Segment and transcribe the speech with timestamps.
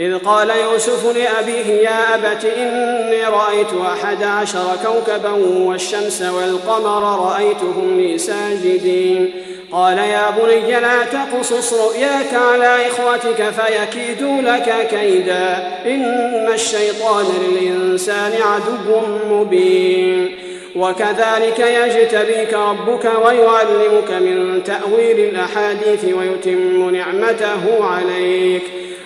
[0.00, 5.30] إذ قال يوسف لأبيه يا أبت إني رأيت أحد عشر كوكبا
[5.66, 9.32] والشمس والقمر رأيتهم لي ساجدين.
[9.72, 15.72] قال يا بني لا تقصص رؤياك على إخوتك فيكيدوا لك كيدا.
[15.86, 20.34] إن الشيطان للإنسان عدو مبين.
[20.76, 28.89] وكذلك يجتبيك ربك ويعلمك من تأويل الأحاديث ويتم نعمته عليك ۖ.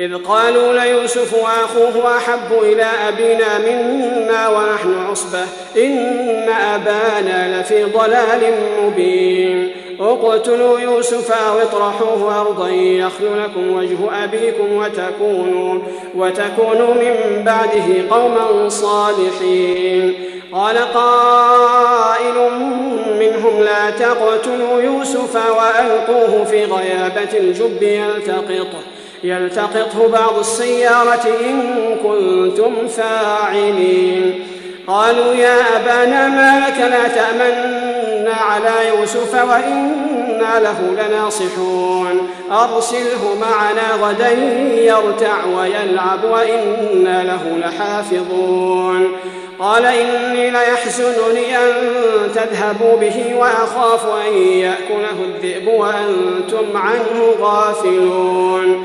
[0.00, 5.42] إذ قالوا ليوسف وأخوه أحب إلى أبينا منا ونحن عصبة
[5.76, 9.72] إن أبانا لفي ضلال مبين.
[10.00, 15.78] اقتلوا يوسف أو اطرحوه أرضا يخل لكم وجه أبيكم وتكونوا
[16.14, 20.14] وتكونوا من بعده قوما صالحين.
[20.52, 22.50] قال قائل
[23.20, 28.89] منهم لا تقتلوا يوسف وألقوه في غيابة الجب يلتقطه
[29.24, 31.62] يلتقطه بعض السيارة إن
[32.02, 34.46] كنتم فاعلين.
[34.86, 42.30] قالوا يا أبانا ما لك لا تأمنا على يوسف وإنا له لناصحون.
[42.50, 44.30] أرسله معنا غدا
[44.82, 49.16] يرتع ويلعب وإنا له لحافظون.
[49.58, 51.72] قال إني ليحزنني أن
[52.34, 58.84] تذهبوا به وأخاف أن يأكله الذئب وأنتم عنه غافلون.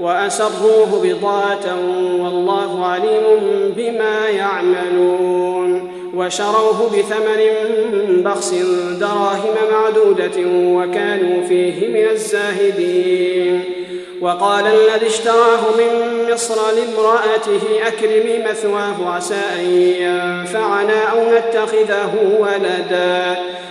[0.00, 1.76] وأسروه بضاعة
[2.22, 7.42] والله عليم بما يعملون وشروه بثمن
[8.22, 8.54] بخس
[9.00, 13.64] دراهم معدودة وكانوا فيه من الزاهدين
[14.20, 19.64] وقال الذي اشتراه من مصر لامرأته أكرمي مثواه عسى أن
[20.00, 23.36] ينفعنا أو نتخذه ولداً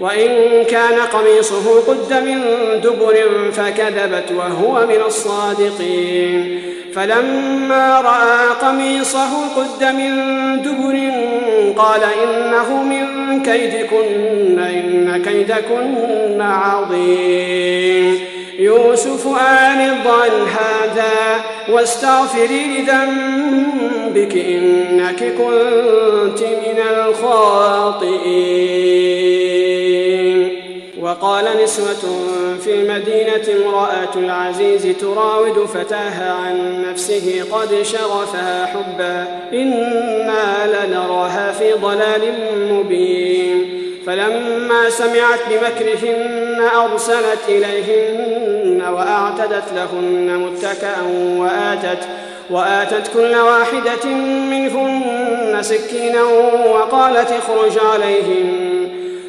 [0.00, 2.40] وإن كان قميصه قد من
[2.84, 3.16] دبر
[3.52, 6.62] فكذبت وهو من الصادقين.
[6.94, 10.12] فلما رأى قميصه قد من
[10.62, 11.10] دبر
[11.76, 13.06] قال إنه من
[13.42, 18.18] كيدكن إن كيدكن عظيم.
[18.58, 28.20] يوسف أعرض عن هذا واستغفري لذنبك إنك كنت من الخاطئين.
[31.10, 32.24] وقال نسوة
[32.64, 42.32] في المدينة امرأة العزيز تراود فتاها عن نفسه قد شغفها حبا إنا لنراها في ضلال
[42.72, 43.82] مبين.
[44.06, 50.96] فلما سمعت بمكرهن أرسلت إليهن وأعتدت لهن متكأ
[51.36, 52.04] وآتت
[52.50, 54.10] وآتت كل واحدة
[54.50, 56.22] منهن سكينا
[56.74, 58.70] وقالت اخرج عليهم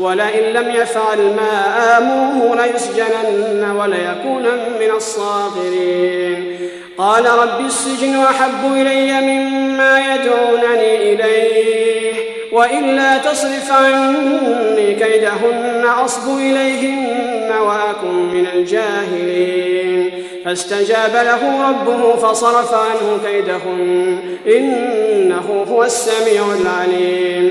[0.00, 1.52] ولئن لم يفعل ما
[1.98, 6.56] آموه ليسجنن وليكونن من الصاغرين.
[6.98, 12.12] قال رب السجن أحب إلي مما يدعونني إليه
[12.52, 20.10] وإلا تصرف عني كيدهن أصب إليهن وأكن من الجاهلين.
[20.44, 27.50] فاستجاب له ربه فصرف عنه كيدهن إنه هو السميع العليم.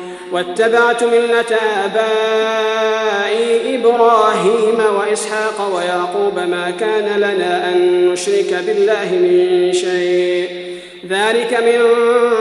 [0.31, 10.71] واتبعت ملة آبائي إبراهيم وإسحاق ويعقوب ما كان لنا أن نشرك بالله من شيء.
[11.09, 11.79] ذلك من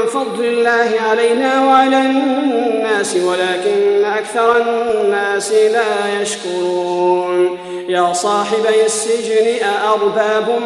[0.06, 7.58] فضل الله علينا وعلى الناس ولكن أكثر الناس لا يشكرون.
[7.88, 10.60] يا صاحبي السجن أأرباب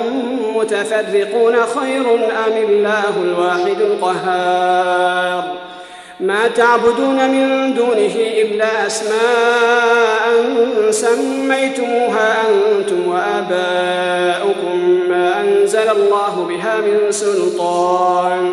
[0.55, 2.15] متفرقون خير
[2.47, 5.74] أم الله الواحد القهار؟
[6.21, 10.55] ما تعبدون من دونه إلا أسماء
[10.91, 18.53] سميتموها أنتم وآباؤكم ما أنزل الله بها من سلطان.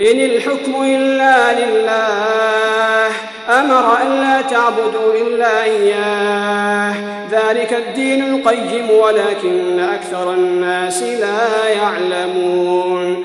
[0.00, 3.12] إن الحكم إلا لله
[3.48, 6.94] أمر أن لا تعبدوا إلا إياه.
[7.30, 13.24] ذلك الدين القيم ولكن أكثر الناس لا يعلمون.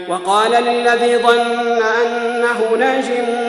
[0.11, 3.05] وقال للذي ظن أنه ناج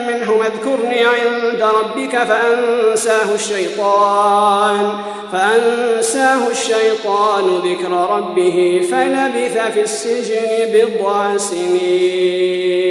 [0.07, 4.93] منه اذكرني عند ربك فأنساه الشيطان
[5.31, 12.83] فأنساه الشيطان ذكر ربه فلبث في السجن بضع سنين.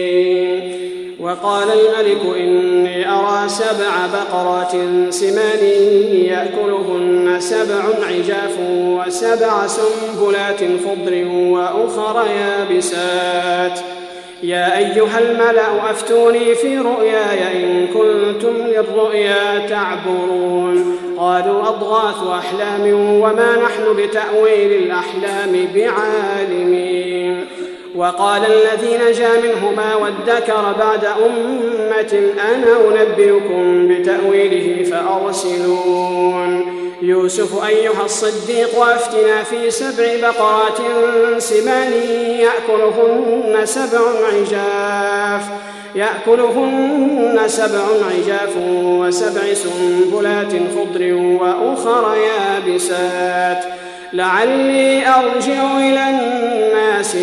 [1.23, 4.73] وقال الملك إني أرى سبع بقرات
[5.11, 5.65] سمان
[6.13, 13.81] يأكلهن سبع عجاف وسبع سنبلات خضر وأخر يابسات.
[14.43, 20.97] يا أيها الملأ أفتوني في رؤياي إن كنتم للرؤيا تعبرون.
[21.19, 27.02] قالوا أضغاث أحلام وما نحن بتأويل الأحلام بعالمين.
[27.97, 36.83] وقال الذي نجا منهما وادكر بعد أمة أنا أنبئكم بتأويله فأرسلون.
[37.03, 40.79] يوسف أيها الصديق وافتنا في سبع بقرات
[41.39, 41.93] سمان
[42.39, 44.01] يأكلهن سبع
[44.33, 45.43] عجاف
[45.95, 47.85] يأكلهن سبع
[48.15, 53.65] عجاف وسبع سنبلات خضر وأخر يابسات.
[54.13, 56.32] لعلي أرجع إلى الناس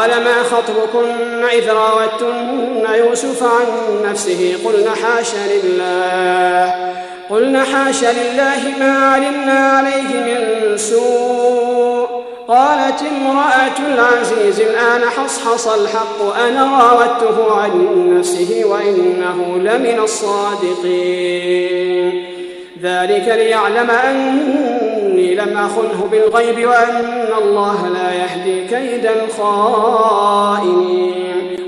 [0.00, 3.66] قال ما خطبكن إذ راوتن يوسف عن
[4.10, 6.74] نفسه قلن حاش لله
[7.30, 12.08] قلن حاش لله ما علمنا عليه من سوء
[12.48, 17.70] قالت امرأة العزيز الآن حصحص الحق أنا راودته عن
[18.18, 21.50] نفسه وإنه لمن الصادقين
[22.82, 23.90] ذلك ليعلم
[25.30, 30.56] أني لم أخنه بالغيب وأن الله لا يهدي كيد الخائنين.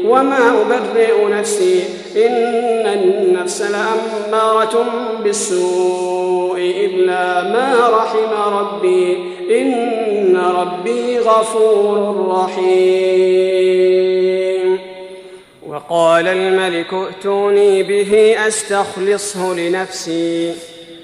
[0.05, 1.85] وما أبرئ نفسي
[2.17, 4.87] إن النفس لأمارة
[5.25, 9.17] بالسوء إلا ما رحم ربي.
[9.61, 13.63] إن ربي غفور رحيم.
[15.69, 20.72] وقال الملك ائتوني به أستخلصه لنفسي.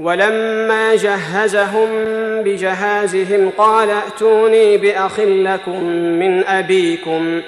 [0.00, 1.88] ولما جهزهم
[2.42, 7.40] بجهازهم قال ائتوني بأخ لكم من أبيكم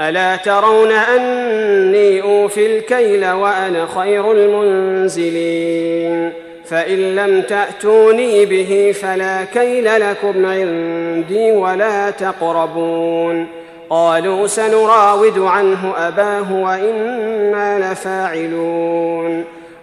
[0.00, 6.32] ألا ترون أني أوفي الكيل وأنا خير المنزلين؟
[6.64, 13.46] فإن لم تأتوني به فلا كيل لكم عندي ولا تقربون.
[13.90, 19.44] قالوا سنراود عنه أباه وإنا لفاعلون.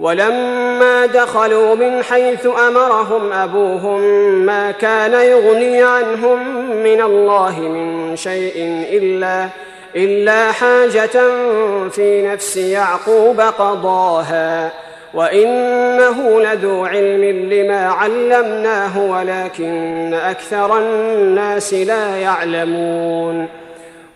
[0.00, 4.00] ولما دخلوا من حيث أمرهم أبوهم
[4.46, 9.48] ما كان يغني عنهم من الله من شيء إلا
[9.96, 11.20] إلا حاجة
[11.88, 14.70] في نفس يعقوب قضاها.
[15.14, 23.48] وإنه لذو علم لما علمناه ولكن أكثر الناس لا يعلمون.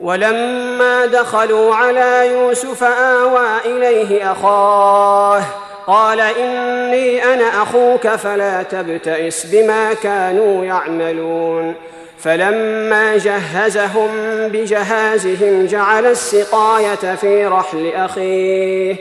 [0.01, 5.43] ولما دخلوا على يوسف آوى إليه أخاه
[5.87, 11.75] قال إني أنا أخوك فلا تبتئس بما كانوا يعملون.
[12.19, 14.09] فلما جهزهم
[14.49, 18.97] بجهازهم جعل السقاية في رحل أخيه.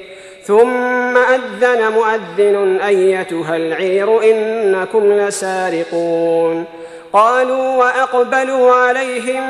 [0.46, 6.66] ثم أذن مؤذن أيتها العير إنكم لسارقون.
[7.14, 9.44] قالوا وأقبلوا عليهم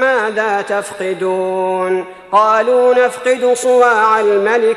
[0.00, 4.76] ماذا تفقدون؟ قالوا نفقد صواع الملك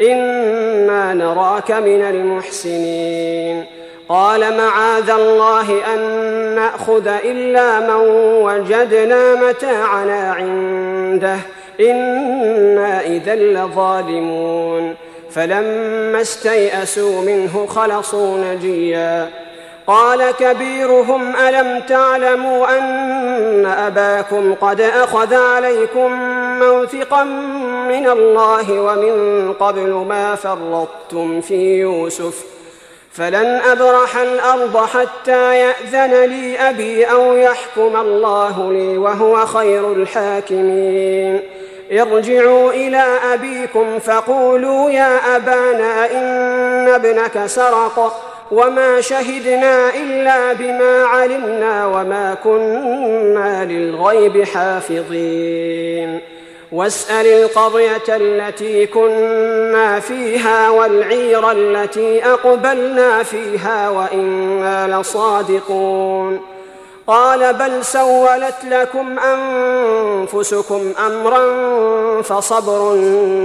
[0.00, 3.64] أنا نراك من المحسنين.
[4.08, 6.00] قال معاذ الله ان
[6.54, 8.08] ناخذ الا من
[8.42, 11.38] وجدنا متاعنا عنده.
[11.80, 14.94] أنا اذا لظالمون.
[15.30, 19.28] فلما استيئسوا منه خلصوا نجيا.
[19.86, 26.12] قال كبيرهم ألم تعلموا أن أباكم قد أخذ عليكم
[26.58, 27.24] موثقا
[27.88, 32.44] من الله ومن قبل ما فرطتم في يوسف؟
[33.12, 41.40] فلن أبرح الأرض حتى يأذن لي أبي أو يحكم الله لي وهو خير الحاكمين.
[41.92, 48.33] ارجعوا إلى أبيكم فقولوا يا أبانا إن ابنك سرق.
[48.50, 56.20] وما شهدنا الا بما علمنا وما كنا للغيب حافظين
[56.72, 66.40] واسال القريه التي كنا فيها والعير التي اقبلنا فيها وأنا لصادقون
[67.06, 71.42] قال بل سولت لكم انفسكم امرا
[72.22, 72.96] فصبر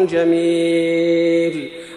[0.10, 1.79] جميل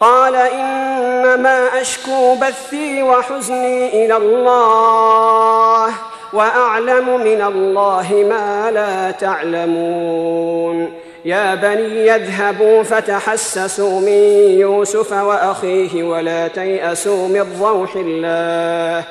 [0.00, 5.94] قال إنما أشكو بثي وحزني إلى الله
[6.32, 10.92] وأعلم من الله ما لا تعلمون.
[11.24, 19.04] يا بني يذهبوا فتحسسوا من يوسف وأخيه ولا تيأسوا من روح الله.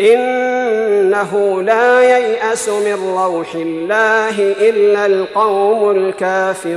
[0.00, 6.76] إنه لا ييأس من روح الله إلا القوم الكافرون.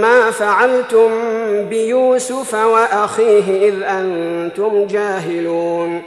[0.00, 1.10] ما فعلتم
[1.68, 6.02] بيوسف وأخيه إذ أنتم جاهلون.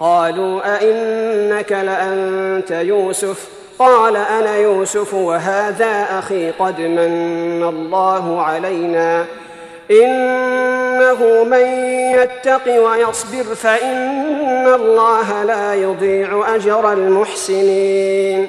[0.00, 9.24] قالوا أئنك لأنت يوسف؟ قال أنا يوسف وهذا أخي قد من الله علينا.
[9.90, 11.66] إنه من
[12.14, 18.48] يتق ويصبر فإن الله لا يضيع أجر المحسنين.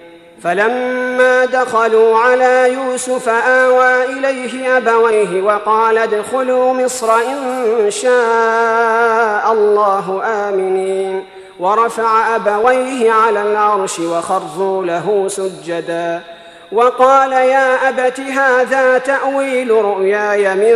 [0.43, 11.25] فلما دخلوا على يوسف آوى إليه أبويه وقال ادخلوا مصر إن شاء الله آمنين.
[11.59, 16.21] ورفع أبويه على العرش وخروا له سجدا.
[16.71, 20.75] وقال يا أبت هذا تأويل رؤياي من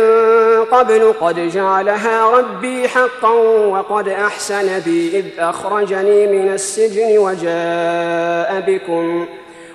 [0.64, 3.30] قبل قد جعلها ربي حقا
[3.68, 9.26] وقد أحسن بي إذ أخرجني من السجن وجاء بكم.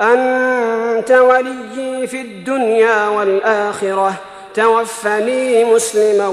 [0.00, 4.12] أنت وليي في الدنيا والآخرة.
[4.54, 6.28] توفني مسلما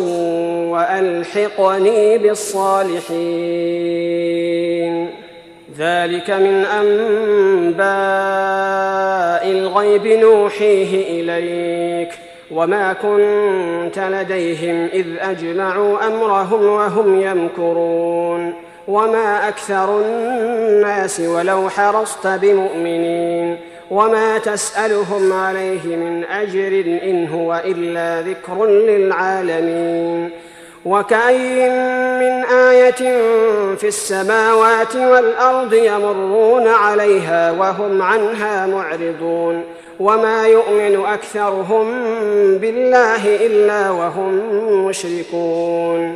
[0.72, 3.22] وألحقني بالصالحين.
[5.78, 7.82] ذلك من أنباء
[9.52, 12.12] الغيب نوحيه إليك.
[12.52, 18.54] وما كنت لديهم إذ أجمعوا أمرهم وهم يمكرون.
[18.92, 23.58] وما أكثر الناس ولو حرصت بمؤمنين
[23.92, 30.30] وما تسالهم عليه من اجر ان هو الا ذكر للعالمين
[30.86, 31.70] وكأي
[32.20, 33.22] من آية
[33.76, 39.64] في السماوات والأرض يمرون عليها وهم عنها معرضون
[40.00, 41.88] وما يؤمن أكثرهم
[42.58, 44.42] بالله إلا وهم
[44.86, 46.16] مشركون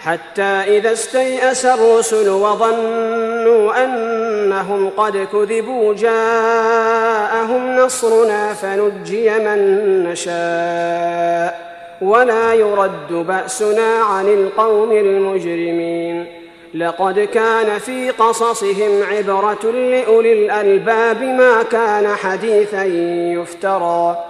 [0.00, 9.58] حتى إذا استيأس الرسل وظنوا أنهم قد كذبوا جاءهم نصرنا فنجي من
[10.04, 16.26] نشاء ولا يرد بأسنا عن القوم المجرمين.
[16.74, 22.84] لقد كان في قصصهم عبرة لأولي الألباب ما كان حديثا
[23.34, 24.29] يفترى.